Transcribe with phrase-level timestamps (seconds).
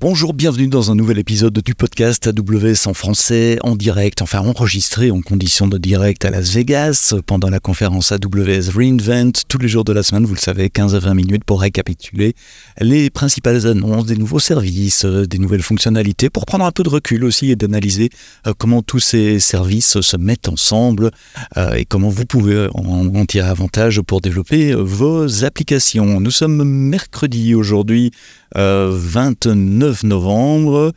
[0.00, 5.10] Bonjour, bienvenue dans un nouvel épisode du podcast AWS en français, en direct, enfin enregistré
[5.10, 9.84] en condition de direct à Las Vegas pendant la conférence AWS Reinvent, tous les jours
[9.84, 12.32] de la semaine, vous le savez, 15 à 20 minutes pour récapituler
[12.80, 17.22] les principales annonces des nouveaux services, des nouvelles fonctionnalités, pour prendre un peu de recul
[17.22, 18.08] aussi et d'analyser
[18.46, 21.10] euh, comment tous ces services se mettent ensemble
[21.58, 26.20] euh, et comment vous pouvez en tirer avantage pour développer vos applications.
[26.20, 28.12] Nous sommes mercredi aujourd'hui,
[28.54, 30.92] 29 euh, novembre,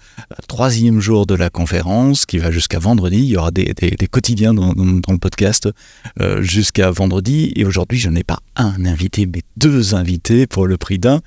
[0.48, 3.18] troisième jour de la conférence qui va jusqu'à vendredi.
[3.18, 3.74] Il y aura des,
[4.10, 5.70] quotidiens dans, le podcast
[6.20, 7.52] euh, jusqu'à vendredi.
[7.56, 11.22] Et aujourd'hui, je n'ai pas un invité, mais deux invités pour le prix d'un.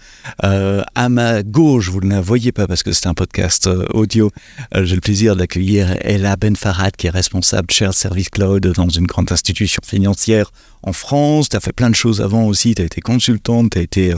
[0.44, 4.30] Euh, à ma gauche, vous ne la voyez pas parce que c'est un podcast audio.
[4.74, 9.30] J'ai le plaisir d'accueillir Ella Benfarad, qui est responsable Shared Service Cloud dans une grande
[9.32, 10.50] institution financière
[10.82, 11.48] en France.
[11.48, 12.74] Tu as fait plein de choses avant aussi.
[12.74, 14.14] Tu as été consultante, tu as été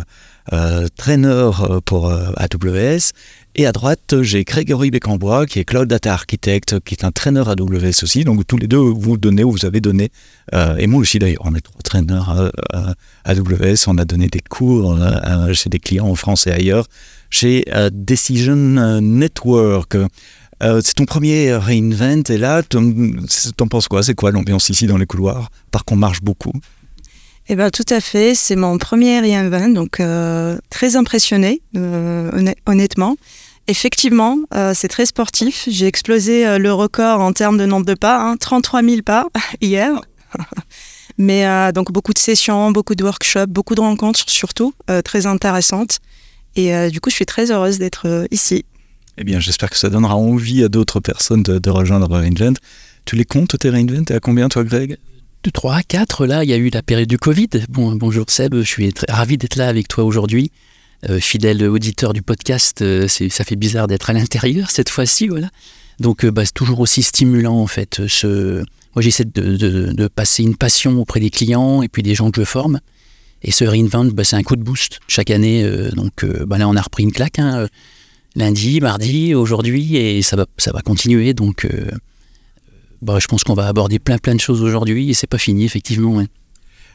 [0.53, 3.13] euh, trainer euh, pour euh, AWS.
[3.61, 7.43] Et à droite, j'ai Grégory Becambois, qui est Cloud Data Architect, qui est un trainer
[7.45, 8.23] AWS aussi.
[8.23, 10.13] Donc tous les deux, vous donnez ou vous avez donné,
[10.53, 12.53] et moi aussi d'ailleurs, on est trois traîneurs
[13.25, 13.89] AWS.
[13.89, 14.97] On a donné des cours
[15.55, 16.87] chez des clients en France et ailleurs,
[17.31, 19.97] chez Decision Network.
[20.63, 24.05] c'est ton premier reinvent et là, t'en penses quoi?
[24.05, 25.51] C'est quoi l'ambiance ici dans les couloirs?
[25.73, 26.53] Par qu'on marche beaucoup
[27.51, 28.35] eh bien, tout à fait.
[28.35, 33.17] C'est mon premier reinvent, donc euh, très impressionné, euh, honnêtement.
[33.69, 35.69] Effectivement, euh, c'est très sportif.
[35.71, 39.29] J'ai explosé le record en termes de nombre de pas, hein, 33 000 pas
[39.61, 40.01] hier.
[41.19, 44.73] Mais donc beaucoup de sessions, beaucoup de workshops, beaucoup de rencontres surtout,
[45.05, 45.99] très intéressantes.
[46.55, 48.65] Et du coup, je suis très heureuse d'être ici.
[49.17, 52.57] Eh bien, j'espère que ça donnera envie à d'autres personnes de, de rejoindre Reinvent.
[53.05, 54.97] Tu les comptes, tes Reinvent Et à combien, toi, Greg?
[55.53, 57.49] 3, 4, là, il y a eu la période du Covid.
[57.69, 60.51] Bon, bonjour Seb, je suis très ravi d'être là avec toi aujourd'hui.
[61.09, 65.49] Euh, fidèle auditeur du podcast, euh, ça fait bizarre d'être à l'intérieur cette fois-ci, voilà.
[66.01, 68.01] Donc, euh, bah, c'est toujours aussi stimulant en fait.
[68.01, 72.47] Moi, j'essaie de, passer une passion auprès des clients et puis des gens que je
[72.47, 72.81] forme.
[73.43, 75.63] Et ce Reinvent, bah, c'est un coup de boost chaque année.
[75.95, 77.39] donc, bah, là, on a repris une claque.
[77.39, 77.69] Hein,
[78.35, 81.33] lundi, mardi, aujourd'hui, et ça va, ça va continuer.
[81.33, 85.65] Donc, je pense qu'on va aborder plein plein de choses aujourd'hui et c'est pas fini
[85.65, 86.25] effectivement.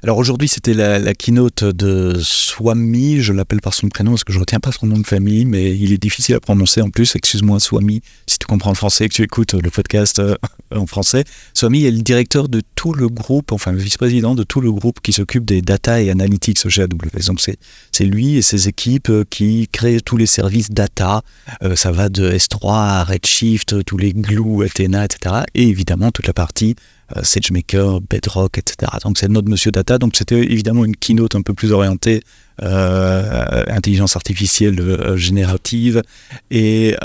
[0.03, 4.39] Alors aujourd'hui, c'était la, keynote de Swami, je l'appelle par son prénom parce que je
[4.39, 7.15] retiens pas son nom de famille, mais il est difficile à prononcer en plus.
[7.15, 10.35] Excuse-moi, Swami, si tu comprends le français que tu écoutes le podcast euh,
[10.75, 11.23] en français.
[11.53, 14.99] Swami est le directeur de tout le groupe, enfin le vice-président de tout le groupe
[14.99, 17.27] qui s'occupe des data et analytics chez AWS.
[17.27, 21.21] Donc c'est lui et ses équipes euh, qui créent tous les services data.
[21.61, 25.43] Euh, ça va de S3 à Redshift, tous les Glue, Athena, etc.
[25.55, 26.75] Et évidemment toute la partie
[27.21, 28.91] SageMaker, Bedrock, etc.
[29.03, 29.97] Donc c'est notre Monsieur Data.
[29.97, 32.21] Donc c'était évidemment une keynote un peu plus orientée
[32.61, 36.03] euh, intelligence artificielle euh, générative
[36.51, 36.95] et,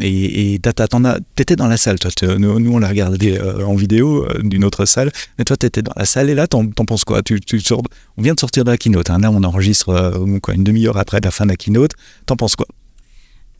[0.00, 0.86] et, data.
[1.36, 2.10] T'étais dans la salle, toi.
[2.36, 6.04] Nous, on l'a regardé en vidéo d'une autre salle, mais toi, tu étais dans la
[6.04, 7.22] salle et là, t'en penses quoi?
[7.22, 7.60] Tu, tu
[8.16, 9.10] On vient de sortir de la keynote.
[9.10, 9.18] Hein.
[9.18, 10.20] Là, on enregistre
[10.52, 11.92] une demi-heure après la fin de la keynote.
[12.26, 12.66] T'en penses quoi?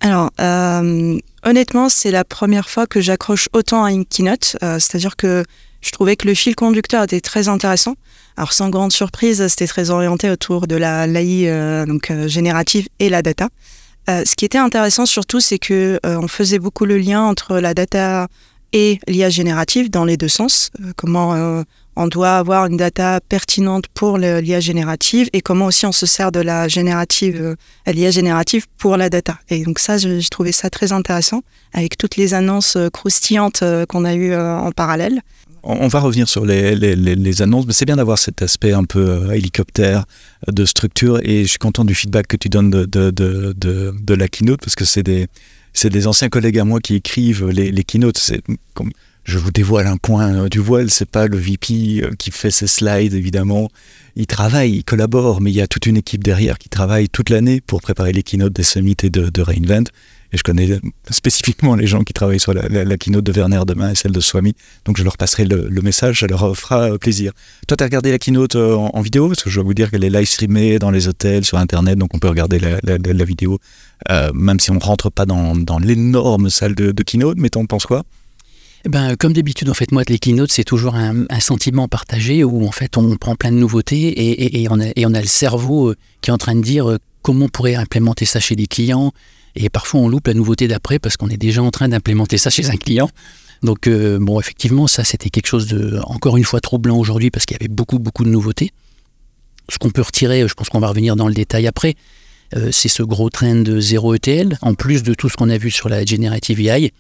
[0.03, 4.57] Alors, euh, honnêtement, c'est la première fois que j'accroche autant à une keynote.
[4.63, 5.45] Euh, c'est-à-dire que
[5.81, 7.95] je trouvais que le fil conducteur était très intéressant.
[8.37, 13.09] Alors, sans grande surprise, c'était très orienté autour de la l'AI euh, donc générative et
[13.11, 13.49] la data.
[14.09, 18.27] ce qui était intéressant surtout, c'est que on faisait beaucoup le lien entre la data
[18.73, 20.71] et l'IA générative dans les deux sens.
[20.97, 21.63] comment
[21.97, 26.33] on doit avoir une data pertinente pour l'IA générative et comment aussi on se sert
[26.33, 29.39] de la générative, euh, l'IA générative pour la data.
[29.49, 31.43] Et donc ça, j'ai trouvé ça très intéressant
[31.73, 35.21] avec toutes les annonces euh, croustillantes euh, qu'on a eues en parallèle.
[35.65, 40.07] On va revenir sur les, annonces, mais c'est bien d'avoir cet aspect un peu hélicoptère
[40.49, 44.27] de structure et je suis content du feedback que tu donnes de, de, de, la
[44.27, 45.29] keynote parce que c'est des,
[45.85, 48.33] des anciens collègues à moi qui écrivent les, les keynotes.
[49.25, 52.67] Je vous dévoile un point du voile, c'est pas le VP euh, qui fait ses
[52.67, 53.71] slides évidemment.
[54.17, 57.31] Il travaille, il collabore, mais il y a toute une équipe derrière qui travaille toute
[57.31, 59.89] l'année pour préparer les keynotes des summits et de, de, Reinvent.
[60.35, 63.95] Et je connais spécifiquement les gens qui travaillent sur la, keynote de Werner demain et
[63.95, 64.55] celle de Swami.
[64.87, 67.33] Donc je leur passerai le, message, ça leur fera plaisir.
[67.69, 69.29] Toi, tu as regardé la keynote euh, en, vidéo?
[69.29, 71.97] Parce que je dois vous dire qu'elle est live streamée dans les hôtels, sur Internet,
[71.97, 73.59] donc on peut regarder la, vidéo,
[74.11, 77.37] euh, même si on ne rentre pas dans, l'énorme salle de, de keynote.
[77.39, 78.03] Mais t'en penses quoi?
[78.85, 82.67] Eh ben, comme d'habitude, en fait, moi, les keynotes, c'est toujours un, sentiment partagé où,
[82.67, 85.91] en fait, on prend plein de nouveautés et, on, a, et on, a, le cerveau
[85.91, 88.67] euh, qui est en train de dire euh, comment on pourrait implémenter ça chez les
[88.67, 89.13] clients.
[89.55, 92.51] Et parfois, on loupe la nouveauté d'après parce qu'on est déjà en train d'implémenter ça
[92.51, 93.09] chez un client.
[93.63, 97.47] Donc, euh, bon, effectivement, ça, c'était quelque chose de, encore une fois, troublant aujourd'hui parce
[97.47, 98.73] qu'il y avait beaucoup, beaucoup de nouveautés.
[99.69, 101.95] Ce qu'on peut retirer, je pense qu'on va revenir dans le détail après,
[102.71, 105.71] c'est ce gros train de zéro ETL, en plus de tout ce qu'on a vu
[105.71, 106.93] sur la Generative AI.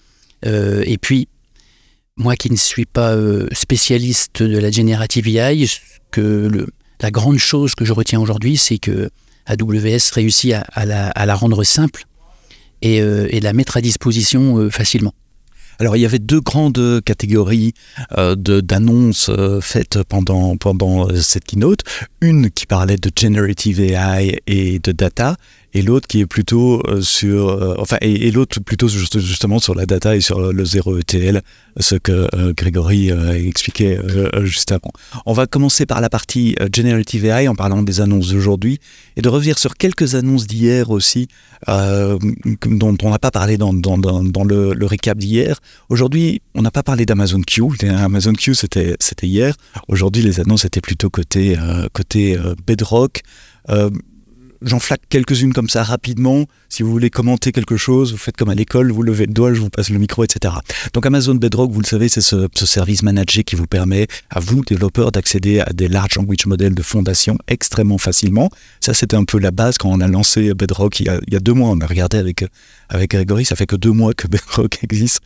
[0.44, 1.28] et puis,
[2.16, 3.16] moi qui ne suis pas
[3.52, 5.66] spécialiste de la Generative AI,
[6.10, 6.66] que
[7.00, 9.10] la grande chose que je retiens aujourd'hui, c'est que
[9.46, 12.04] AWS réussit à, la, rendre simple
[12.82, 15.14] et, et la mettre à disposition facilement.
[15.82, 17.74] Alors il y avait deux grandes catégories
[18.16, 21.80] euh, d'annonces euh, faites pendant, pendant cette keynote.
[22.20, 25.36] Une qui parlait de generative AI et de data,
[25.74, 29.86] et l'autre qui est plutôt euh, sur, euh, enfin, et, l'autre plutôt justement sur la
[29.86, 31.42] data et sur le zéro ETL,
[31.78, 33.98] ce que euh, Grégory expliquait
[34.42, 34.92] juste avant.
[35.26, 38.78] On va commencer par la partie Generative AI en parlant des annonces d'aujourd'hui
[39.16, 41.28] et de revenir sur quelques annonces d'hier aussi,
[41.66, 45.60] dont on n'a pas parlé dans, le, le, récap d'hier.
[45.88, 47.62] Aujourd'hui, on n'a pas parlé d'Amazon Q.
[47.82, 49.54] Amazon Q, c'était hier.
[49.88, 51.56] Aujourd'hui, les annonces étaient plutôt côté,
[51.92, 53.22] côté Bedrock.
[54.64, 56.46] J'en flaque quelques-unes comme ça rapidement.
[56.68, 59.52] Si vous voulez commenter quelque chose, vous faites comme à l'école, vous levez le doigt,
[59.52, 60.54] je vous passe le micro, etc.
[60.94, 64.64] Donc Amazon Bedrock, vous le savez, c'est ce, service managé qui vous permet à vous,
[64.64, 68.50] développeurs, d'accéder à des large language models de fondation extrêmement facilement.
[68.80, 71.52] Ça, c'était un peu la base quand on a lancé Bedrock il y a, deux
[71.52, 71.70] mois.
[71.70, 72.44] On a regardé avec,
[72.88, 75.20] avec Grégory, ça fait que deux mois que Bedrock existe.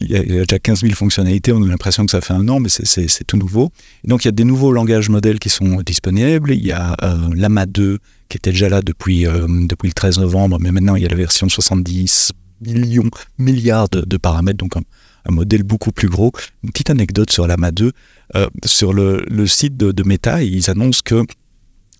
[0.00, 2.60] il, y a, déjà 15 000 fonctionnalités, on a l'impression que ça fait un an,
[2.60, 3.70] mais c'est tout nouveau.
[4.04, 6.52] donc il y a des nouveaux langages modèles qui sont disponibles.
[6.52, 7.98] Il y a euh, Lama 2
[8.28, 11.16] qui était déjà là depuis, euh, le 13 novembre, mais maintenant il y a la
[11.16, 16.32] version de 70 millions, milliards de, paramètres, donc un, modèle beaucoup plus gros.
[16.62, 17.92] Une petite anecdote sur l'AMA 2,
[18.36, 21.24] euh, sur le, site de, Meta, ils annoncent que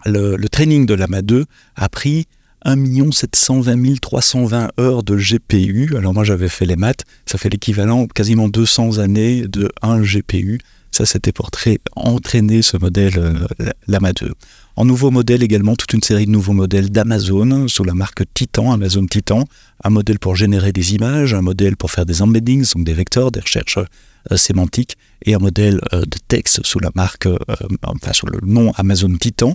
[0.06, 1.44] le, training de l'AMA 2
[1.76, 2.27] a pris
[2.65, 5.97] 1 720 320 heures de GPU.
[5.97, 10.59] Alors moi j'avais fait les maths, ça fait l'équivalent quasiment 200 années de 1 GPU.
[10.91, 11.50] Ça c'était pour
[11.97, 14.32] entraîner ce modèle euh, l'AMA 2.
[14.76, 18.73] En nouveau modèle également, toute une série de nouveaux modèles d'Amazon sous la marque Titan,
[18.73, 19.44] Amazon Titan.
[19.85, 23.31] Un modèle pour générer des images, un modèle pour faire des embeddings, donc des vecteurs,
[23.31, 27.37] des recherches euh, sémantiques, et un modèle euh, de texte sous la marque, euh,
[27.85, 29.55] enfin sous le nom Amazon Titan.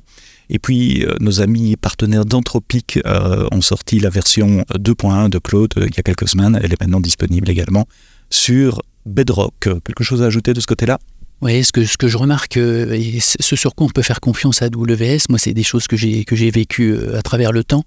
[0.50, 6.00] Et puis, nos amis partenaires d'Anthropic ont sorti la version 2.1 de Claude il y
[6.00, 6.60] a quelques semaines.
[6.64, 7.88] Elle est maintenant disponible également
[8.32, 9.54] sur Bedrock.
[9.60, 10.98] Quelque chose à ajouter de ce côté-là?
[11.42, 15.30] Oui, ce que, je remarque, euh, ce sur quoi on peut faire confiance à AWS,
[15.30, 17.86] moi, c'est des choses que j'ai, vécues euh, à travers le temps.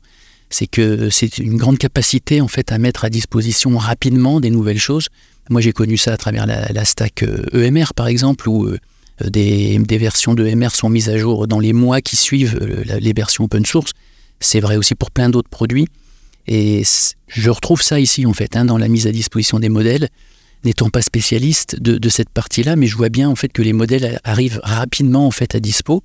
[0.49, 4.79] C'est que c'est une grande capacité, en fait, à mettre à disposition rapidement des nouvelles
[4.79, 5.09] choses.
[5.51, 8.71] Moi, j'ai connu ça à travers la, stack EMR, euh, e par exemple, où
[9.23, 13.45] des, versions de EMR sont mises à jour dans les mois qui suivent les versions
[13.45, 13.93] open source.
[14.41, 15.87] C'est vrai aussi pour plein d'autres produits.
[16.47, 16.83] Et
[17.29, 20.09] je retrouve ça ici, en fait, hein, dans la mise à disposition des modèles
[20.65, 24.21] n'étant pas spécialiste de, cette partie-là, mais je vois bien en fait que les modèles
[24.25, 26.03] arrivent rapidement en fait à dispo,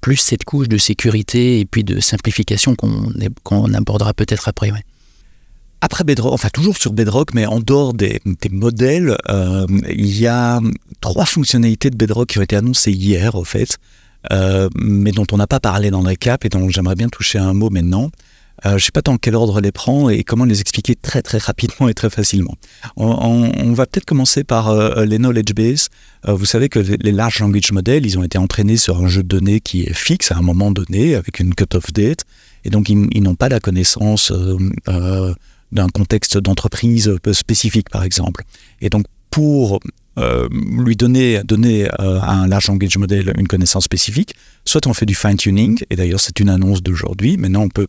[0.00, 4.72] plus cette couche de sécurité et puis de simplification qu'on abordera peut-être après.
[5.80, 8.20] Après Bedrock, enfin toujours sur Bedrock, mais en dehors des,
[8.50, 10.60] modèles, euh, il y a
[11.00, 13.78] trois fonctionnalités de Bedrock qui ont été annoncées hier, au fait,
[14.32, 17.38] euh, mais dont on n'a pas parlé dans le récap et dont j'aimerais bien toucher
[17.38, 18.10] un mot maintenant.
[18.66, 21.22] Euh, je ne sais pas dans quel ordre les prendre et comment les expliquer très
[21.22, 22.54] très rapidement et très facilement.
[22.96, 25.88] On, va peut-être commencer par euh, les knowledge base.
[26.26, 29.22] Euh, vous savez que les large language models, ils ont été entraînés sur un jeu
[29.22, 32.24] de données qui est fixe à un moment donné avec une cut-off date
[32.64, 34.32] et donc ils, n'ont pas la connaissance
[35.70, 38.42] d'un contexte d'entreprise spécifique par exemple.
[38.80, 39.78] Et donc pour
[40.16, 45.14] lui donner, donner à un large language model une connaissance spécifique, soit on fait du
[45.14, 47.86] fine-tuning, et d'ailleurs c'est une annonce d'aujourd'hui, maintenant on peut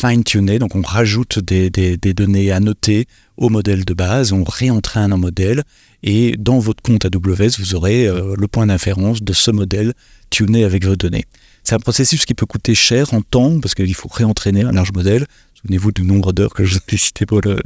[0.00, 5.62] fine-tuner, donc on rajoute des, données annotées au modèle de base, on réentraîne un modèle,
[6.02, 9.92] et dans votre compte AWS, vous aurez euh, le point d'inférence de ce modèle
[10.30, 11.24] tuné avec vos données.
[11.62, 14.92] C'est un processus qui peut coûter cher en temps, parce qu'il faut réentraîner un large
[14.94, 15.26] modèle.
[15.60, 17.58] Souvenez-vous du nombre d'heures que je vous ai cité pour le,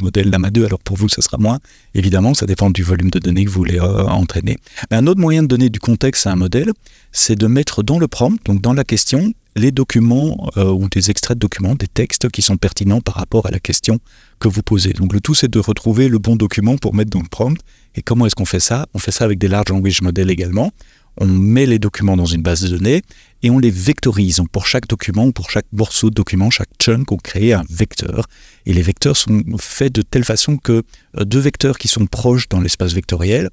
[0.00, 1.58] modèle Lama 2, alors pour vous, ça sera moins.
[1.94, 4.58] Évidemment, ça dépend du volume de données que vous voulez euh, entraîner.
[4.90, 6.70] Mais un autre moyen de donner du contexte à un modèle,
[7.10, 11.10] c'est de mettre dans le prompt, donc dans la question, les documents euh, ou des
[11.10, 13.98] extraits de documents, des textes qui sont pertinents par rapport à la question
[14.38, 14.92] que vous posez.
[14.92, 17.58] Donc le tout, c'est de retrouver le bon document pour mettre dans le prompt.
[17.94, 18.86] Et comment est-ce qu'on fait ça?
[18.92, 20.70] On fait ça avec des large language models également.
[21.18, 23.00] On met les documents dans une base de données
[23.42, 24.42] et on les vectorise.
[24.52, 28.26] Pour chaque document, pour chaque morceau de document, chaque chunk, on crée un vecteur.
[28.66, 30.82] Et les vecteurs sont faits de telle façon que
[31.18, 33.48] euh, deux vecteurs qui sont proches dans l'espace vectoriel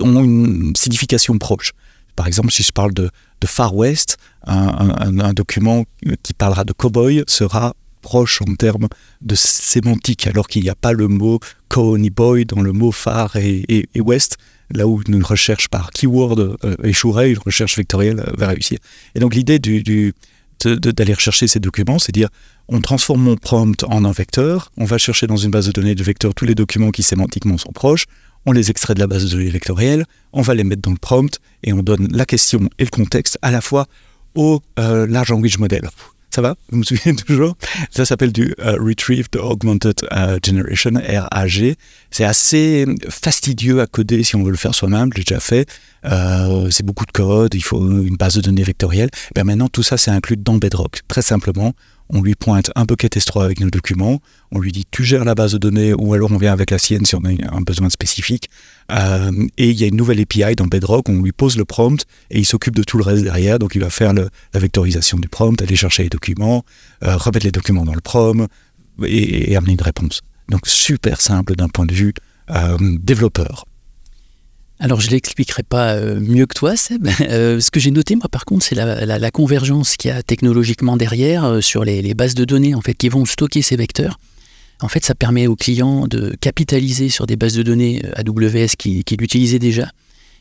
[0.00, 1.72] ont une signification proche.
[2.16, 3.10] Par exemple, si je parle de,
[3.46, 4.16] Far West,
[4.46, 5.84] un, document
[6.22, 8.88] qui parlera de cowboy sera proche en termes
[9.20, 12.90] de sémantique, alors qu'il n'y a pas le mot cow ni boy dans le mot
[12.90, 14.38] Far et, West,
[14.70, 18.78] là où une recherche par keyword euh, échouerait, une recherche vectorielle va réussir.
[19.14, 20.14] Et donc l'idée du,
[20.64, 22.28] d'aller rechercher ces documents, c'est dire
[22.68, 25.94] on transforme mon prompt en un vecteur, on va chercher dans une base de données
[25.94, 28.06] de vecteurs tous les documents qui sémantiquement sont proches,
[28.46, 30.98] on les extrait de la base de données vectorielle, on va les mettre dans le
[30.98, 33.86] prompt et on donne la question et le contexte à la fois
[34.34, 35.88] au euh, large language model.
[36.30, 36.56] Ça va?
[36.70, 37.56] Vous me souvenez toujours?
[37.90, 41.76] Ça s'appelle du euh, Retrieved Augmented euh, Generation, RAG.
[42.10, 45.68] C'est assez fastidieux à coder si on veut le faire soi-même, j'ai déjà fait.
[46.70, 49.10] C'est beaucoup de code, il faut une base de données vectorielle.
[49.34, 51.00] Ben maintenant, tout ça, c'est inclus dans Bedrock.
[51.08, 51.72] Très simplement,
[52.14, 54.20] on lui pointe un bucket S3 avec nos documents,
[54.52, 56.78] on lui dit tu gères la base de données ou alors on vient avec la
[56.78, 58.48] sienne si on a un besoin spécifique.
[58.92, 62.04] Euh, et il y a une nouvelle API dans Bedrock, on lui pose le prompt
[62.30, 63.58] et il s'occupe de tout le reste derrière.
[63.58, 66.64] Donc il va faire la vectorisation du prompt, aller chercher les documents,
[67.02, 68.48] euh, remettre les documents dans le prompt
[69.04, 70.20] et, amener une réponse.
[70.48, 72.14] Donc super simple d'un point de vue
[72.50, 73.64] euh, développeur.
[74.80, 77.08] Alors je ne l'expliquerai pas euh, mieux que toi, Seb.
[77.20, 80.96] Euh, ce que j'ai noté, moi, par contre, c'est la, convergence qu'il y a technologiquement
[80.96, 84.18] derrière euh, sur les, bases de données en fait, qui vont stocker ces vecteurs.
[84.80, 89.04] En fait, ça permet aux clients de capitaliser sur des bases de données AWS qui,
[89.04, 89.16] qui
[89.58, 89.88] déjà.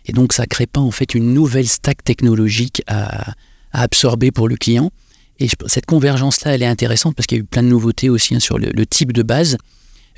[0.05, 3.33] Et donc, ça ne crée pas en fait une nouvelle stack technologique à,
[3.71, 4.91] absorber pour le client.
[5.39, 8.35] Et cette convergence-là, elle est intéressante parce qu'il y a eu plein de nouveautés aussi
[8.35, 9.57] hein, sur le type de base.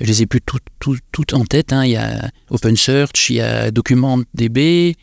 [0.00, 0.40] Je les ai plus
[0.78, 1.72] toutes en tête.
[1.72, 1.84] Hein.
[1.84, 4.96] Il y a OpenSearch, il y a DocumentDB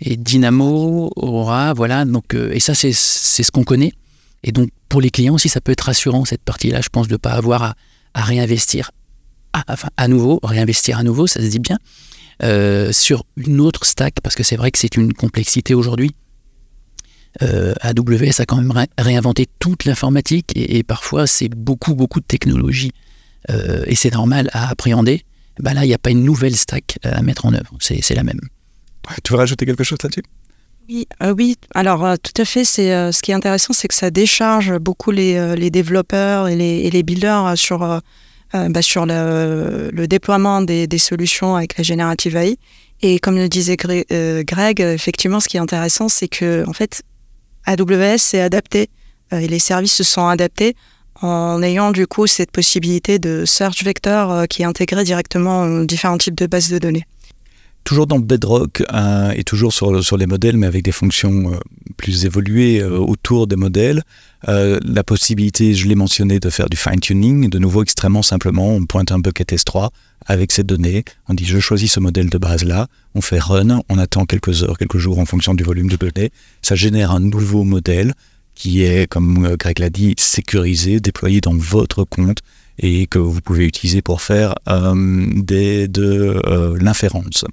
[0.00, 2.04] et Dynamo, Aura, voilà.
[2.04, 3.92] Donc, euh, et ça, c'est ce qu'on connaît.
[4.44, 7.14] Et donc, pour les clients aussi, ça peut être rassurant, cette partie-là, je pense, de
[7.14, 7.74] ne pas avoir
[8.14, 8.92] à, réinvestir,
[9.52, 9.64] à,
[9.96, 11.78] à nouveau, réinvestir à nouveau, ça se dit bien,
[12.42, 16.12] euh, sur une autre stack, parce que c'est vrai que c'est une complexité aujourd'hui.
[17.42, 22.92] Euh, AWS a quand même réinventé toute l'informatique et, parfois c'est beaucoup, beaucoup de technologies
[23.50, 25.24] euh, et c'est normal à appréhender,
[25.60, 27.76] bah là, il n'y a pas une nouvelle stack à mettre en œuvre.
[27.80, 28.40] C'est la même.
[29.22, 30.24] Tu veux rajouter quelque chose là-dessus
[30.88, 32.64] oui, euh, oui, alors euh, tout à fait.
[32.64, 36.82] C'est ce qui est intéressant, c'est que ça décharge beaucoup les, les développeurs et les,
[36.82, 37.80] et les builders sur
[38.52, 42.56] bah, sur le, le déploiement des, des, solutions avec la générative AI.
[43.02, 47.02] Et comme le disait Greg, effectivement, ce qui est intéressant, c'est que en fait,
[47.64, 48.88] AWS s'est adapté
[49.32, 50.76] et les services se sont adaptés
[51.22, 55.84] en ayant du coup cette possibilité de search vector euh, qui est intégré directement aux
[55.84, 57.04] différents types de bases de données.
[57.84, 61.56] Toujours dans Bedrock euh, et toujours sur, sur, les modèles, mais avec des fonctions euh,
[61.96, 64.02] plus évoluées autour des modèles.
[64.46, 69.12] la possibilité, je l'ai mentionné, de faire du fine-tuning, de nouveau extrêmement simplement, on pointe
[69.12, 69.90] un bucket S3
[70.26, 73.80] avec ces données, on dit je choisis ce modèle de base là, on fait run,
[73.88, 76.30] on attend quelques heures, quelques jours en fonction du volume de données,
[76.62, 78.12] ça génère un nouveau modèle
[78.56, 82.38] qui est, comme euh, Greg l'a dit, sécurisé, déployé dans votre compte
[82.78, 87.44] et que vous pouvez utiliser pour faire euh, des, de euh, l'inférence.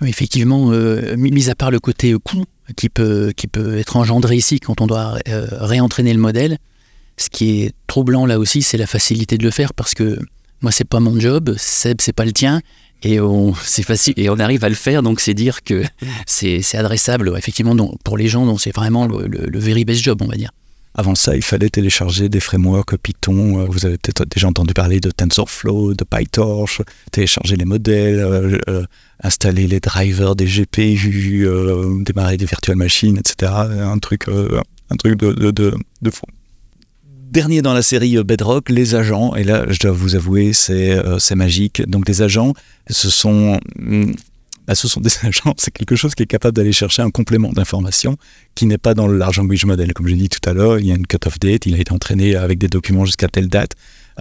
[0.00, 0.70] Effectivement,
[1.16, 2.44] mis à part le côté coût
[2.76, 6.58] qui peut, qui peut être engendré ici quand on doit réentraîner le modèle,
[7.16, 10.20] ce qui est troublant là aussi, c'est la facilité de le faire parce que
[10.62, 12.60] moi, c'est pas mon job, Seb, c'est pas le tien,
[13.02, 15.84] et on, c'est facile, et on arrive à le faire, donc c'est dire que
[16.26, 20.36] c'est, adressable, effectivement, pour les gens dont c'est vraiment le, very best job, on va
[20.36, 20.50] dire.
[20.94, 23.60] Avant ça, il fallait télécharger des frameworks Python.
[23.60, 28.58] Euh, vous avez peut-être déjà entendu parler de TensorFlow, de PyTorch, télécharger les modèles, euh,
[28.68, 28.84] euh,
[29.22, 31.46] installer les drivers des GPU,
[32.00, 33.52] démarrer des virtual machines, etc.
[33.52, 36.26] Un truc, un truc de, de, de fou
[37.30, 39.34] dernier dans la série euh, Bedrock, les agents.
[39.34, 41.82] Et là, je dois vous avouer, c'est euh, magique.
[41.88, 42.54] Donc, les agents,
[42.88, 44.12] ce sont, hmm,
[44.66, 45.54] bah, ce sont des agents.
[45.58, 48.16] C'est quelque chose qui est capable d'aller chercher un complément d'information
[48.54, 49.92] qui n'est pas dans le large language model.
[49.92, 51.66] Comme je l'ai dit tout à l'heure, il y a une cut-off date.
[51.66, 53.72] Il a été entraîné avec des documents jusqu'à telle date.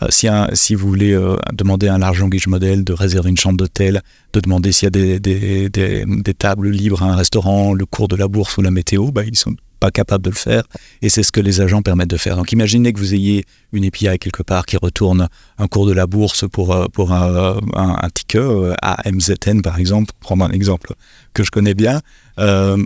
[0.03, 1.19] Euh, si, si, vous voulez
[1.53, 4.01] demander à un large language model de réserver une chambre d'hôtel,
[4.33, 8.15] de demander s'il y a des, des, tables libres à un restaurant, le cours de
[8.15, 10.63] la bourse ou la météo, bah, ils sont pas capable de le faire,
[11.01, 12.35] et c'est ce que les agents permettent de faire.
[12.35, 16.07] Donc imaginez que vous ayez une API quelque part qui retourne un cours de la
[16.07, 20.93] bourse pour, euh, pour un, un, ticket, euh, AMZN par exemple, pour prendre un exemple
[21.33, 22.01] que je connais bien,
[22.39, 22.77] euh,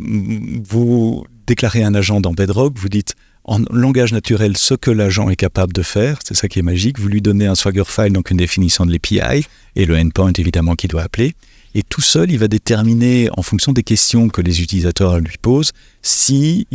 [0.64, 5.36] vous déclarez un agent dans Bedrock, vous dites en langage naturel ce que l'agent est
[5.36, 8.30] capable de faire, c'est ça qui est magique, vous lui donnez un Swagger file, donc
[8.30, 9.46] une définition de l'API,
[9.76, 11.34] et le endpoint évidemment qui doit appeler,
[11.74, 15.72] et tout seul, il va déterminer, en fonction des questions que les utilisateurs lui posent,
[16.02, 16.68] si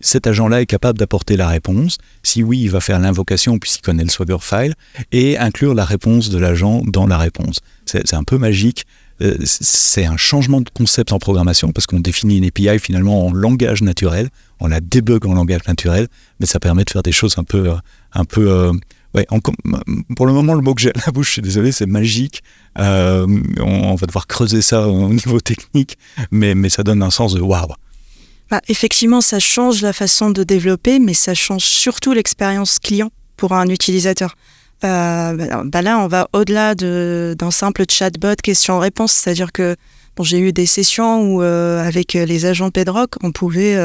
[0.00, 1.98] cet agent-là est capable d'apporter la réponse.
[2.22, 4.74] Si oui, il va faire l'invocation puisqu'il connaît le Swagger file
[5.12, 7.60] et inclure la réponse de l'agent dans la réponse.
[7.86, 8.84] C'est un peu magique.
[9.22, 13.32] Euh, c'est un changement de concept en programmation parce qu'on définit une API finalement en
[13.32, 14.28] langage naturel,
[14.58, 16.08] on la débug en langage naturel,
[16.40, 17.70] mais ça permet de faire des choses un peu,
[18.12, 18.72] un peu
[19.14, 19.26] Ouais,
[20.16, 22.42] pour le moment, le mot que j'ai à la bouche, je suis désolé, c'est magique.
[22.80, 23.26] Euh,
[23.60, 25.96] on, va devoir creuser ça au niveau technique,
[26.32, 27.68] mais, mais ça donne un sens de waouh.
[28.50, 33.52] bah, Effectivement, ça change la façon de développer, mais ça change surtout l'expérience client pour
[33.52, 34.34] un utilisateur.
[34.82, 39.76] Euh, bah, bah là, on va au-delà d'un simple chatbot question-réponse, c'est-à-dire que
[40.22, 43.76] j'ai eu des sessions où, euh, avec les agents Pedrock, on pouvait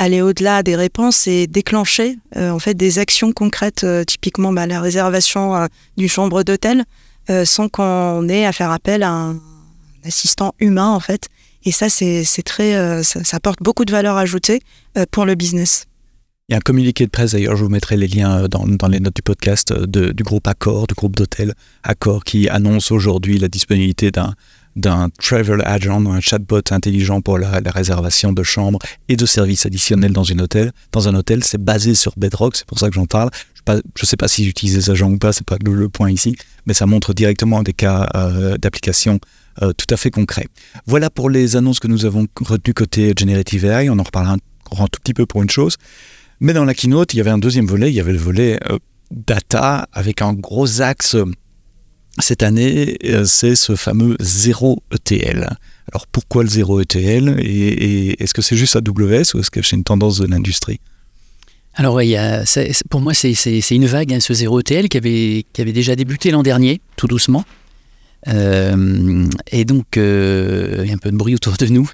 [0.00, 5.68] aller au-delà des réponses et déclencher en fait des actions concrètes, typiquement bah, la réservation
[5.96, 6.84] d'une chambre d'hôtel,
[7.44, 9.40] sans qu'on ait à faire appel à un
[10.04, 11.28] assistant humain en fait.
[11.64, 14.62] Et ça, c'est très, ça, ça, apporte beaucoup de valeur ajoutée
[15.10, 15.86] pour le business.
[16.48, 18.88] Il y a un communiqué de presse, d'ailleurs, je vous mettrai les liens dans, dans
[18.88, 21.54] les notes du podcast du groupe Accor, du groupe d'hôtel
[21.84, 24.34] Accor, qui annonce aujourd'hui la disponibilité d'un
[24.80, 30.12] d'un travel agent, un chatbot intelligent pour la, réservation de chambres et de services additionnels
[30.12, 30.72] dans, une hôtel.
[30.92, 31.44] dans un hôtel.
[31.44, 33.30] C'est basé sur Bedrock, c'est pour ça que j'en parle.
[33.68, 36.36] Je ne sais pas si j'utilise des agents ou pas, c'est pas le, point ici,
[36.66, 39.20] mais ça montre directement des cas euh, d'application
[39.62, 40.46] euh, tout à fait concrets.
[40.86, 43.90] Voilà pour les annonces que nous avons retenues côté Generative AI.
[43.90, 45.76] On en reparlera un, tout petit peu pour une chose.
[46.40, 48.58] Mais dans la keynote, il y avait un deuxième volet, il y avait le volet
[48.70, 48.78] euh,
[49.10, 51.16] data avec un gros axe
[52.18, 55.56] cette année, euh, c'est ce fameux zéro ETL.
[55.92, 59.76] Alors pourquoi le zéro ETL et, est-ce que c'est juste AWS ou est-ce que c'est
[59.76, 60.80] une tendance de l'industrie?
[61.74, 62.42] Alors, il y a,
[62.90, 66.80] pour moi, c'est une vague, hein, ce zéro ETL, qui avait, déjà débuté l'an dernier,
[66.96, 67.44] tout doucement.
[68.26, 71.88] et donc, il y a un peu de bruit autour de nous.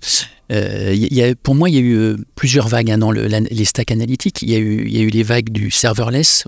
[0.53, 3.91] Euh, pour moi, il y a eu euh, plusieurs vagues hein, dans le, les stacks
[3.91, 4.43] analytiques.
[4.43, 6.45] Il y, a eu, les vagues du serverless.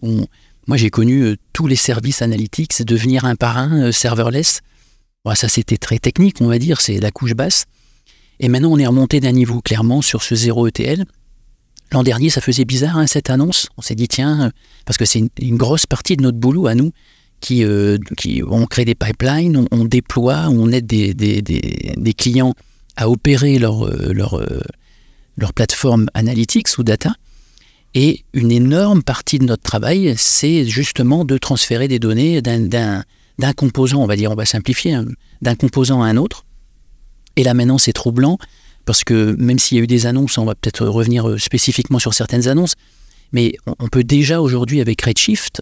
[0.68, 4.60] Moi, j'ai connu euh, tous les services analytics devenir un par un euh, serverless.
[5.24, 6.80] Bon, ça, c'était très technique, on va dire.
[6.80, 7.64] C'est la couche basse.
[8.38, 11.04] Et maintenant, on est remonté d'un niveau clairement sur ce 0 ETL.
[11.90, 13.68] L'an dernier, ça faisait bizarre hein, cette annonce.
[13.76, 14.52] On s'est dit, tiens,
[14.84, 16.92] parce que c'est une, grosse partie de notre boulot à nous,
[17.40, 17.64] qui,
[18.16, 22.54] qui on crée des pipelines, on, déploie, on aide des, des, des, clients
[22.98, 24.60] à opérer leur, euh, leur, euh,
[25.36, 27.14] leur plateforme analytics ou data.
[28.00, 33.02] Et une énorme partie de notre travail, c'est justement de transférer des données d'un
[33.56, 35.04] composant, on va dire, on va simplifier, hein,
[35.42, 36.44] d'un composant à un autre.
[37.34, 38.38] Et là maintenant, c'est troublant,
[38.84, 41.98] parce que même s'il y a eu des annonces, on va peut-être revenir euh, spécifiquement
[41.98, 42.76] sur certaines annonces,
[43.32, 45.60] mais on peut déjà aujourd'hui avec Redshift,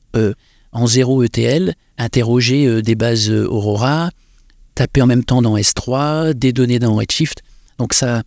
[0.73, 4.11] en zéro ETL, interroger des bases Aurora,
[4.75, 7.41] taper en même temps dans S3, des données dans Redshift.
[7.79, 8.25] Donc ça,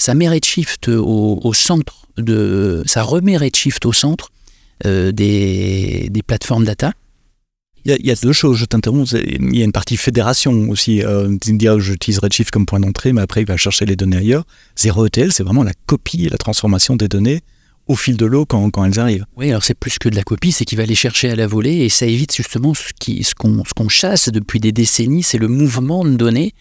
[0.00, 4.30] ça met Redshift au, centre de, ça remet Redshift au centre
[4.86, 6.92] euh, des, des, plateformes data.
[7.84, 9.12] Il y, a, deux choses, je t'interromps.
[9.12, 11.02] Il y a une partie fédération aussi.
[11.02, 14.44] Euh, dire j'utilise Redshift comme point d'entrée, mais après il va chercher les données ailleurs.
[14.76, 17.40] Zero ETL, c'est vraiment la copie et la transformation des données
[17.86, 19.26] au fil de l'eau quand, quand, elles arrivent.
[19.36, 21.46] Oui, alors c'est plus que de la copie, c'est qu'il va les chercher à la
[21.46, 22.92] volée et ça évite justement ce
[23.34, 26.54] qu'on ce qu'on chasse depuis des décennies, c'est le mouvement de données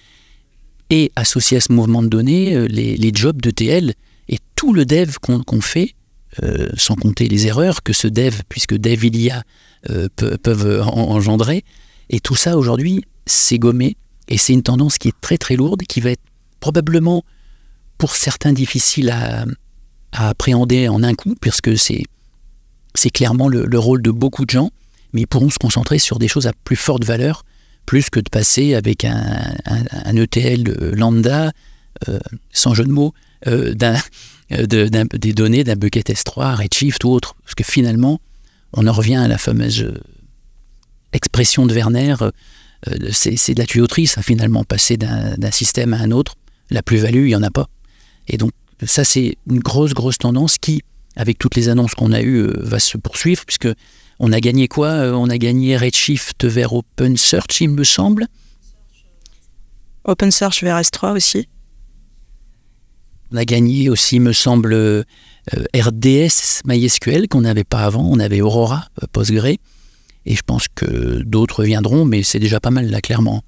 [0.89, 3.93] et associé à ce mouvement de données, euh, les, jobs de TL
[4.27, 5.93] et tout le dev qu'on fait,
[6.43, 9.43] euh, sans compter les erreurs que ce dev, puisque dev il y a,
[9.89, 11.63] euh, peuvent engendrer.
[12.09, 13.97] Et tout ça aujourd'hui, c'est gommé
[14.27, 16.21] et c'est une tendance qui est très très lourde, qui va être
[16.59, 17.23] probablement
[17.97, 19.45] pour certains difficile à,
[20.11, 24.71] appréhender en un coup, puisque c'est clairement le, rôle de beaucoup de gens,
[25.13, 27.45] mais ils pourront se concentrer sur des choses à plus forte valeur,
[27.89, 31.51] plus que de passer avec un, un, ETL lambda,
[32.07, 32.19] euh,
[32.51, 33.15] sans jeu de mots,
[33.47, 33.97] euh, d'un,
[34.51, 37.33] des données d'un bucket S3, Redshift ou autre.
[37.43, 38.21] Parce que finalement,
[38.73, 39.91] on en revient à la fameuse
[41.13, 46.11] expression de Werner, euh, c'est, de la tuyauterie, ça finalement, passer d'un, système à un
[46.11, 46.35] autre.
[46.69, 47.69] La plus-value, il n'y en a pas.
[48.27, 48.51] Et donc,
[48.85, 50.83] ça, c'est une grosse, grosse tendance qui,
[51.15, 53.69] avec toutes les annonces qu'on a eues, euh, va se poursuivre, puisque
[54.19, 58.27] on a gagné quoi euh, On a gagné Redshift vers OpenSearch, il me semble.
[60.03, 61.47] OpenSearch vers S3 aussi.
[63.31, 65.03] On a gagné aussi, me semble, euh,
[65.75, 68.03] RDS MySQL qu'on n'avait pas avant.
[68.03, 69.45] On avait Aurora, Postgre.
[70.25, 73.43] Et je pense que d'autres viendront, mais c'est déjà pas mal là, clairement.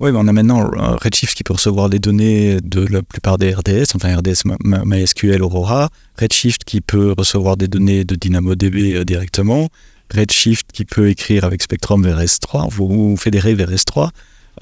[0.00, 0.70] Oui, on a maintenant
[1.02, 5.90] Redshift qui peut recevoir les données de la plupart des RDS, enfin RDS MySQL Aurora,
[6.18, 9.68] Redshift qui peut recevoir des données de DynamoDB euh, directement,
[10.14, 14.10] Redshift qui peut écrire avec Spectrum vers S3, vous, fédérez vers S3,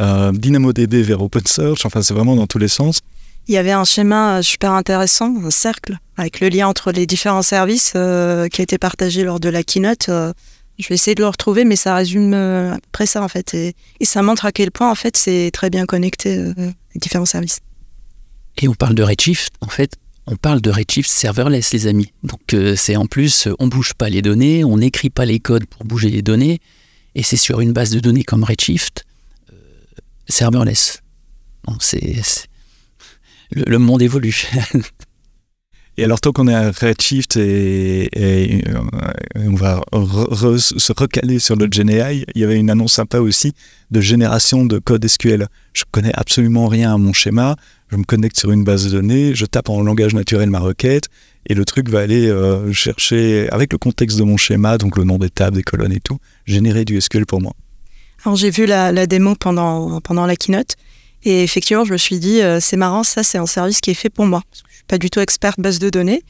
[0.00, 3.00] euh, DynamoDB vers OpenSearch, enfin c'est vraiment dans tous les sens.
[3.46, 7.06] Il y avait un schéma euh, super intéressant, un cercle, avec le lien entre les
[7.06, 10.10] différents services qui a été partagé lors de la keynote.
[10.78, 13.74] Je vais essayer de le retrouver, mais ça résume euh, après ça en fait, et,
[14.02, 17.58] ça montre à quel point en fait c'est très bien connecté euh, les différents services.
[18.58, 19.96] Et on parle de Redshift, en fait,
[20.30, 22.12] on parle de Redshift serverless, les amis.
[22.22, 25.64] Donc euh, c'est en plus, on bouge pas les données, on n'écrit pas les codes
[25.64, 26.60] pour bouger les données,
[27.14, 29.06] et c'est sur une base de données comme Redshift
[30.28, 31.02] serverless.
[31.66, 32.22] Donc c'est
[33.50, 34.46] le, monde évolue.
[35.96, 38.64] Et alors, tant qu'on est à Redshift et, et,
[39.34, 43.52] on va se recaler sur le GenAI, il y avait une annonce sympa aussi
[43.90, 45.48] de génération de code SQL.
[45.72, 47.56] Je connais absolument rien à mon schéma.
[47.90, 51.08] Je me connecte sur une base de données, je tape en langage naturel ma requête
[51.46, 55.04] et le truc va aller euh, chercher, avec le contexte de mon schéma, donc le
[55.04, 57.52] nom des tables, des colonnes et tout, générer du SQL pour moi.
[58.24, 60.74] Alors j'ai vu la, la, démo pendant, pendant la keynote
[61.24, 63.94] et effectivement je me suis dit euh, c'est marrant, ça c'est un service qui est
[63.94, 64.42] fait pour moi.
[64.50, 66.22] Parce que je suis pas du tout experte base de données.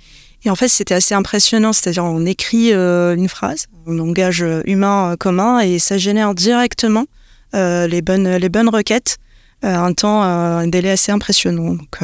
[0.45, 5.17] Et en fait c'était assez impressionnant, c'est-à-dire on écrit euh, une phrase, un langage humain
[5.19, 7.07] commun et ça génère directement
[7.53, 9.17] les, bonnes, les bonnes requêtes
[9.63, 11.75] un temps, un délai assez impressionnant.
[11.75, 11.99] Donc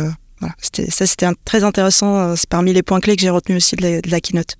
[0.58, 2.18] ça, c'était très intéressant.
[2.18, 4.56] Euh, c'est parmi les points clés que j'ai retenu aussi de la, keynote.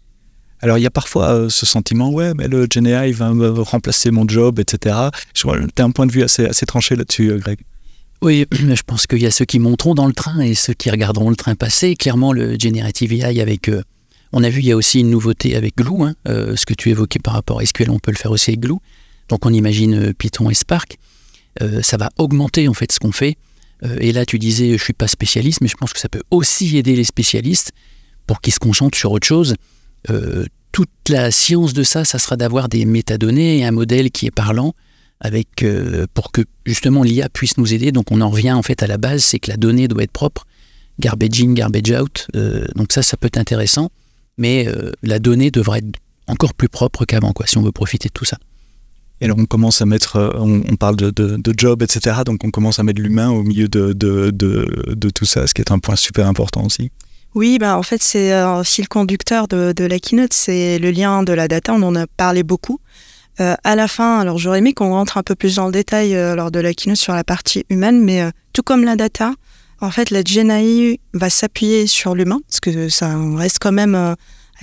[0.60, 4.26] Alors, il y a parfois euh, ce sentiment, ouais, mais le GenAI va remplacer mon
[4.26, 4.96] job, etc.
[5.34, 7.58] Tu as un point de vue assez, assez tranché là-dessus, euh, Greg?
[8.22, 10.90] Oui, je pense qu'il y a ceux qui monteront dans le train et ceux qui
[10.90, 11.94] regarderont le train passer.
[11.96, 13.70] Clairement, le Generative AI avec...
[14.32, 16.90] on a vu, il y a aussi une nouveauté avec Glue, hein, ce que tu
[16.90, 18.78] évoquais par rapport à SQL, on peut le faire aussi avec Glue.
[19.28, 20.98] Donc on imagine Python et Spark.
[21.82, 23.36] Ça va augmenter en fait ce qu'on fait.
[23.84, 26.22] Euh, et là, tu disais, je suis pas spécialiste, mais je pense que ça peut
[26.30, 27.72] aussi aider les spécialistes
[28.26, 29.54] pour qu'ils se concentrent sur autre chose.
[30.10, 34.26] Euh, toute la science de ça, ça sera d'avoir des métadonnées et un modèle qui
[34.26, 34.74] est parlant
[35.20, 37.92] avec euh, pour que justement l'IA puisse nous aider.
[37.92, 40.12] Donc on en revient en fait à la base, c'est que la donnée doit être
[40.12, 40.46] propre,
[40.98, 42.26] garbage in, garbage out.
[42.74, 43.90] donc ça, ça peut être intéressant,
[44.36, 44.66] mais
[45.02, 48.24] la donnée devrait être encore plus propre qu'avant, quoi, si on veut profiter de tout
[48.24, 48.38] ça.
[49.20, 52.22] Et alors on commence à mettre, euh, on, parle de, de, job, etc.
[52.26, 55.62] Donc on commence à mettre l'humain au milieu de, de, de, tout ça, ce qui
[55.62, 56.90] est un point super important aussi.
[57.34, 61.22] Oui, bah en fait c'est un fil conducteur de, de la keynote, c'est le lien
[61.22, 62.80] de la data, on en a parlé beaucoup.
[63.40, 66.14] Euh, à la fin, alors j'aurais aimé qu'on rentre un peu plus dans le détail
[66.14, 69.32] euh, lors de la keynote sur la partie humaine, mais tout comme la data,
[69.80, 74.16] en fait la GNI va s'appuyer sur l'humain, parce que ça reste quand même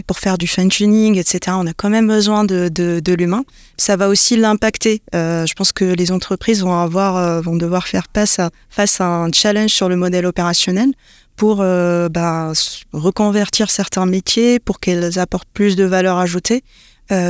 [0.08, 3.44] pour faire du fine-tuning, etc., on a quand même besoin de, de, l'humain.
[3.78, 5.02] Ça va aussi l'impacter.
[5.16, 9.02] Euh, je pense que les entreprises vont, avoir, euh, vont devoir faire face à, face
[9.02, 10.92] à un challenge sur le modèle opérationnel
[11.36, 12.54] pour euh, bah,
[12.94, 16.64] reconvertir certains métiers, pour qu'elles apportent plus de valeur ajoutée,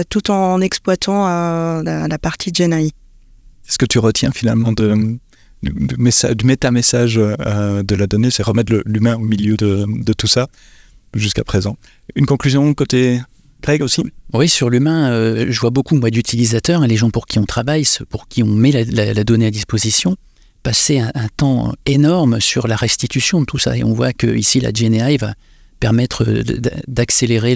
[0.10, 1.26] tout en exploitant
[1.82, 2.92] la, partie GenAI.
[3.68, 5.18] Ce que tu retiens finalement de,
[5.64, 10.28] du, message, du méta-message de la donnée, c'est remettre l'humain au milieu de, de tout
[10.28, 10.50] ça
[11.14, 11.78] jusqu'à présent.
[12.16, 13.20] Une conclusion côté
[13.62, 14.04] Craig aussi?
[14.34, 18.28] Oui, sur l'humain, euh, je vois beaucoup d'utilisateurs, les gens pour qui on travaille, pour
[18.28, 20.18] qui on met la, donnée à disposition,
[20.64, 23.78] passer un, temps énorme sur la restitution de tout ça.
[23.78, 25.34] Et on voit que ici, la GNI va
[25.80, 26.26] permettre
[26.88, 27.56] d'accélérer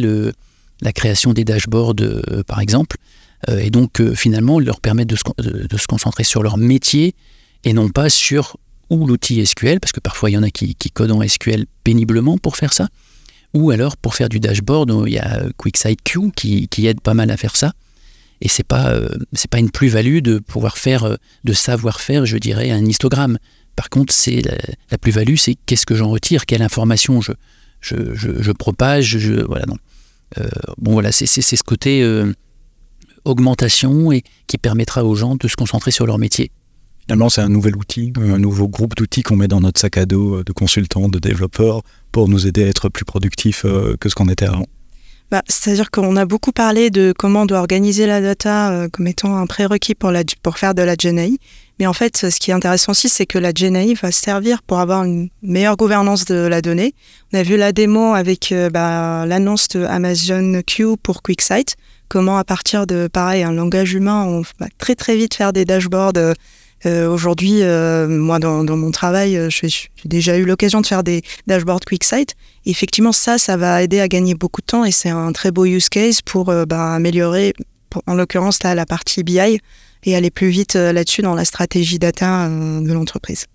[0.82, 2.98] la création des dashboards, euh, par exemple,
[3.50, 7.16] euh, et donc finalement leur permettre de se, concentrer sur leur métier
[7.64, 8.58] et non pas sur
[8.92, 12.38] ou l'outil SQL, parce que parfois il y en a qui codent en SQL péniblement
[12.38, 12.88] pour faire ça,
[13.56, 17.32] ou alors pour faire du dashboard, il y a QuickSight Q qui, aide pas mal
[17.32, 17.74] à faire ça.
[18.42, 21.16] Et c'est pas euh, c'est pas une plus-value de pouvoir faire euh,
[21.46, 23.40] de savoir-faire, je dirais, un histogramme.
[23.78, 24.42] Par contre, c'est
[24.92, 27.32] la, plus-value, c'est qu'est-ce que j'en retire, quelle information je
[27.80, 29.16] je, je, propage.
[29.48, 29.78] Voilà, non.
[30.38, 32.04] Euh, bon voilà, c'est ce côté
[33.24, 36.52] augmentation et qui permettra aux gens de se concentrer sur leur métier.
[37.04, 40.06] Finalement, c'est un nouvel outil, un nouveau groupe d'outils qu'on met dans notre sac à
[40.06, 41.84] dos de consultants, de développeurs,
[42.16, 44.66] pour nous aider à être plus productifs euh, que ce qu'on était avant
[45.32, 49.08] bah, C'est-à-dire qu'on a beaucoup parlé de comment on doit organiser la data euh, comme
[49.08, 51.38] étant un prérequis pour, faire de la GNI.
[51.78, 54.80] Mais en fait, ce qui est intéressant aussi, c'est que la GNI va servir pour
[54.80, 56.96] avoir une meilleure gouvernance de la donnée.
[57.34, 61.76] On a vu la démo avec euh, bah, l'annonce de Amazon Q pour QuickSight.
[62.08, 65.66] Comment, à partir de, pareil, un langage humain, on va très très vite faire des
[65.66, 66.34] dashboards
[66.86, 69.70] aujourd'hui, euh, moi, dans, mon travail, euh, j'ai
[70.06, 72.36] déjà eu l'occasion de faire des dashboards QuickSight.
[72.66, 75.66] effectivement, ça, ça va aider à gagner beaucoup de temps et c'est un très beau
[75.66, 77.54] use case pour bah, améliorer,
[78.08, 79.60] en l'occurrence, la partie BI
[80.08, 83.46] et aller plus vite là-dessus dans la stratégie data de l'entreprise.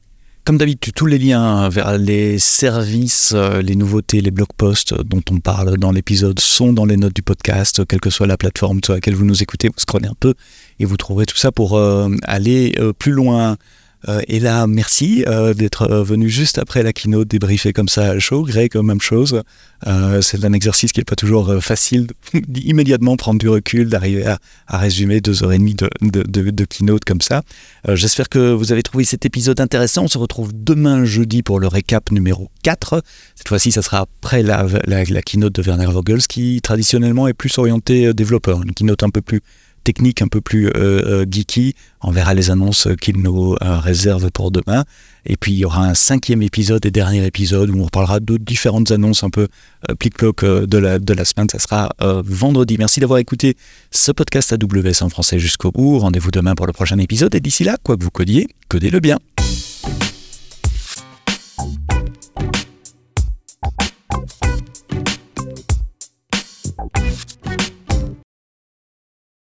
[0.44, 5.22] Comme d'habitude, tous les liens vers les services, euh, les nouveautés, les blog posts dont
[5.30, 8.80] on parle dans l'épisode sont dans les notes du podcast, quelle que soit la plateforme
[8.82, 10.34] sur laquelle vous nous écoutez, vous scrollez un peu
[10.80, 13.56] et vous trouverez tout ça pour euh, aller euh, plus loin.
[14.08, 18.10] Euh, et là, merci euh, d'être euh, venu juste après la keynote débriefer comme ça
[18.10, 18.42] à chaud.
[18.44, 19.42] Greg, même chose.
[20.20, 25.20] c'est un exercice qui n'est pas toujours facile d'immédiatement prendre du recul, d'arriver à, résumer
[25.20, 27.42] deux heures et demie de, keynote comme ça.
[27.88, 30.04] J'espère que vous avez trouvé cet épisode intéressant.
[30.04, 33.02] On se retrouve demain jeudi pour le récap numéro 4.
[33.34, 37.56] Cette fois-ci, ça sera après la, la, keynote de Werner Vogels qui traditionnellement est plus
[37.58, 39.40] orienté développeur, une keynote un peu plus
[39.84, 41.74] techniques un peu plus euh, geeky.
[42.02, 44.84] On verra les annonces qu'il nous réserve pour demain.
[45.26, 48.38] Et puis il y aura un cinquième épisode et dernier épisode où on parlera de
[48.38, 49.48] différentes annonces un peu
[49.98, 51.48] plic-ploc de, la, de la semaine.
[51.50, 51.90] Ça sera
[52.24, 52.76] vendredi.
[52.78, 53.54] Merci d'avoir écouté
[53.90, 55.98] ce podcast AWS en français jusqu'au bout.
[55.98, 57.34] Rendez-vous demain pour le prochain épisode.
[57.34, 59.18] Et d'ici là, quoi que vous codiez, codez-le bien.